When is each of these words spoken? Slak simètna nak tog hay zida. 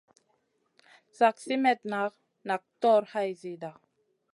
Slak 1.15 1.35
simètna 1.45 2.01
nak 2.47 2.61
tog 2.81 3.03
hay 3.13 3.29
zida. 3.41 3.71